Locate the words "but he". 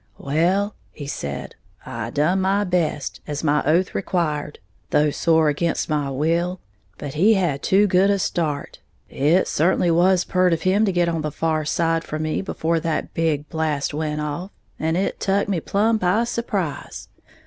6.97-7.35